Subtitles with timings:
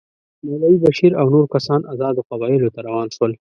[0.45, 3.31] مولوي بشیر او نور کسان آزادو قبایلو ته روان شول.